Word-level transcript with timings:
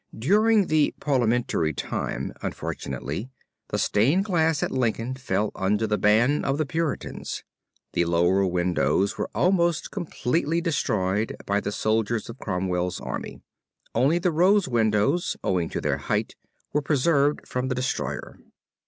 During 0.17 0.65
the 0.65 0.95
Parliamentary 0.99 1.75
time, 1.75 2.33
unfortunately, 2.41 3.29
the 3.67 3.77
stained 3.77 4.25
glass 4.25 4.63
at 4.63 4.71
Lincoln 4.71 5.13
fell 5.13 5.51
under 5.53 5.85
the 5.85 5.99
ban 5.99 6.43
of 6.43 6.57
the 6.57 6.65
Puritans. 6.65 7.43
The 7.93 8.05
lower 8.05 8.43
windows 8.47 9.19
were 9.19 9.29
almost 9.35 9.91
completely 9.91 10.59
destroyed 10.59 11.35
by 11.45 11.59
the 11.59 11.71
soldiers 11.71 12.29
of 12.31 12.39
Cromwell's 12.39 12.99
army. 12.99 13.43
Only 13.93 14.17
the 14.17 14.31
rose 14.31 14.67
windows 14.67 15.37
owing 15.43 15.69
to 15.69 15.79
their 15.79 15.97
height 15.99 16.33
were 16.73 16.81
preserved 16.81 17.47
from 17.47 17.67
the 17.67 17.75
destroyer. 17.75 18.39